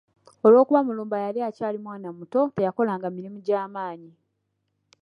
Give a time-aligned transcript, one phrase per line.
[0.45, 4.13] Olw’okuba Mulumba yali akyali mwana muto, teyakolanga mirimu gya maannyi.